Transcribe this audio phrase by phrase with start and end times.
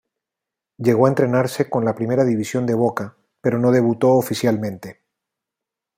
[0.79, 5.03] Llegó a entrenarse con la primera división de Boca, pero no debutó oficialmente.